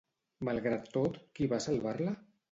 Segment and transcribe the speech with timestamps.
[0.47, 2.15] Malgrat tot, qui va salvar-la?